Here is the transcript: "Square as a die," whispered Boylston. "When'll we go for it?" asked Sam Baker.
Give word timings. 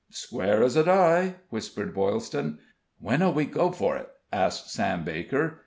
"Square 0.09 0.63
as 0.63 0.75
a 0.75 0.83
die," 0.83 1.35
whispered 1.51 1.93
Boylston. 1.93 2.57
"When'll 2.99 3.33
we 3.33 3.45
go 3.45 3.69
for 3.71 3.97
it?" 3.97 4.09
asked 4.33 4.71
Sam 4.71 5.03
Baker. 5.03 5.59